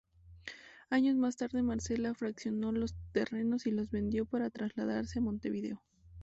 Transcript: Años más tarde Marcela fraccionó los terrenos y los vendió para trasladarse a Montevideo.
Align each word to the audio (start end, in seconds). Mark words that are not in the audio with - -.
Años 0.89 1.15
más 1.15 1.37
tarde 1.37 1.61
Marcela 1.61 2.15
fraccionó 2.15 2.71
los 2.71 2.95
terrenos 3.11 3.67
y 3.67 3.71
los 3.71 3.91
vendió 3.91 4.25
para 4.25 4.49
trasladarse 4.49 5.19
a 5.19 5.21
Montevideo. 5.21 5.79